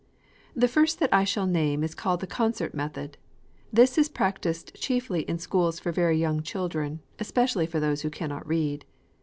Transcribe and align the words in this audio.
The 0.55 0.67
first 0.67 0.97
that 0.97 1.13
I 1.13 1.23
shall 1.23 1.45
name 1.45 1.83
is 1.83 1.93
called 1.93 2.21
the 2.21 2.25
Concert 2.25 2.73
Method. 2.73 3.17
This 3.71 3.99
is 3.99 4.09
practised 4.09 4.73
chiefly 4.73 5.21
in 5.29 5.37
schools 5.37 5.79
for 5.79 5.91
very 5.91 6.17
young 6.17 6.41
children, 6.41 7.01
especially 7.19 7.67
for 7.67 7.79
those 7.79 8.01
who 8.01 8.09
cannot 8.09 8.47
read. 8.47 8.83